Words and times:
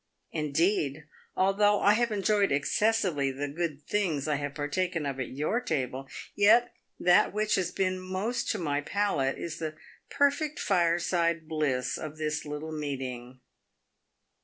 Indeed, 0.31 1.03
although 1.35 1.79
I 1.79 1.93
have 1.93 2.11
enjoyed 2.11 2.51
excessively 2.51 3.29
the 3.29 3.47
good 3.47 3.83
things 3.85 4.27
I 4.27 4.37
have 4.37 4.55
partaken 4.55 5.05
of 5.05 5.19
at 5.19 5.27
your 5.29 5.61
table, 5.63 6.07
yet 6.35 6.73
that 6.99 7.33
which 7.33 7.53
has 7.53 7.69
been 7.69 7.99
most 7.99 8.49
to 8.49 8.57
my 8.57 8.81
palate 8.81 9.37
is 9.37 9.59
the 9.59 9.75
perfect 10.09 10.59
fireside 10.59 11.47
bliss 11.47 11.99
of 11.99 12.17
this 12.17 12.45
little 12.45 12.71
meeting." 12.71 13.41